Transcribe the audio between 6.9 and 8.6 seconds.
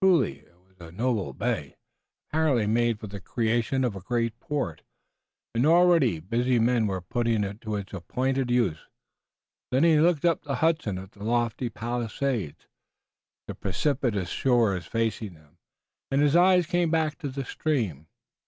putting it to its appointed